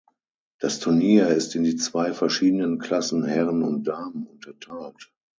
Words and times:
Das 0.57 0.79
Turnier 0.79 1.27
ist 1.27 1.53
in 1.55 1.63
die 1.63 1.75
zwei 1.75 2.11
verschiedenen 2.11 2.79
Klassen 2.79 3.23
„Herren“ 3.23 3.61
und 3.61 3.87
„Damen“ 3.87 4.25
unterteilt. 4.25 5.11